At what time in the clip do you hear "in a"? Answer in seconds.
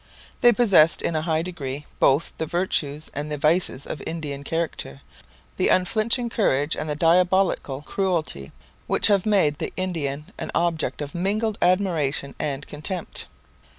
1.03-1.21